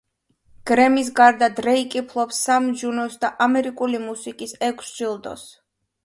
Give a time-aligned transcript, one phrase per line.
[0.69, 5.45] გრემის გარდა დრეიკი ფლობს სამ ჯუნოს და ამერიკული მუსიკის ექვს ჯილდოს.